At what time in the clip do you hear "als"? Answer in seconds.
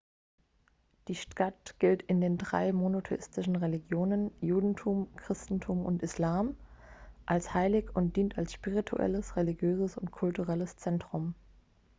7.27-7.53, 8.39-8.51